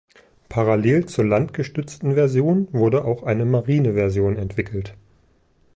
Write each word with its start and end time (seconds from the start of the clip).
Parallel 0.49 1.05
zur 1.05 1.25
landgestützten 1.25 2.15
Version 2.15 2.67
wurde 2.71 3.05
auch 3.05 3.21
eine 3.21 3.45
Marineversion 3.45 4.35
entwickelt. 4.35 4.95